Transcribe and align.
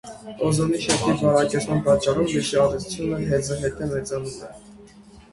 Օզոնի 0.45 0.77
շերտի 0.83 1.11
բարակեցման 1.17 1.83
պատճառով 1.87 2.31
լույսի 2.31 2.57
ազդեցությունը 2.61 3.19
հետզհետե 3.33 3.89
մեծանում 3.93 4.33
է։ 4.49 4.51